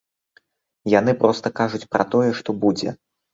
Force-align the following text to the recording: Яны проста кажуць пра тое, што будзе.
Яны 0.99 1.13
проста 1.21 1.47
кажуць 1.59 1.81
пра 1.93 2.03
тое, 2.15 2.29
што 2.41 2.57
будзе. 2.65 2.89